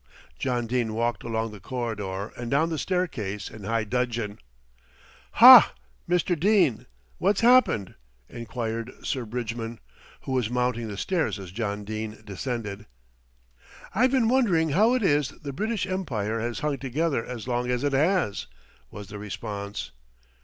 [0.39, 4.39] John Dene walked along the corridor and down the staircase in high dudgeon.
[5.33, 5.73] "Ha!
[6.09, 6.35] Mr.
[6.35, 6.87] Dene,
[7.19, 7.93] what's happened?"
[8.27, 9.79] enquired Sir Bridgman,
[10.21, 12.87] who was mounting the stairs as John Dene descended.
[13.93, 17.83] "I've been wondering how it is the British Empire has hung together as long as
[17.83, 18.47] it has,"
[18.89, 19.91] was the response.